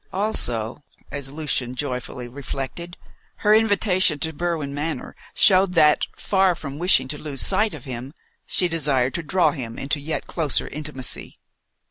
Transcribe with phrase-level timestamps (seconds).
[0.11, 0.81] Also,
[1.11, 2.97] as Lucian joyfully reflected,
[3.45, 8.11] her invitation to Berwin Manor showed that, far from wishing to lose sight of him,
[8.47, 11.37] she desired to draw him into yet closer intimacy.